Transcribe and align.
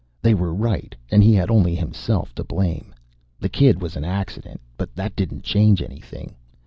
They 0.23 0.33
were 0.33 0.51
right, 0.51 0.95
and 1.11 1.23
he 1.23 1.35
had 1.35 1.51
only 1.51 1.75
himself 1.75 2.33
to 2.33 2.43
blame. 2.43 2.91
The 3.39 3.49
kid 3.49 3.83
was 3.83 3.95
an 3.95 4.03
accident, 4.03 4.59
but 4.75 4.95
that 4.95 5.15
didn't 5.15 5.43
change 5.43 5.79
anything. 5.79 6.33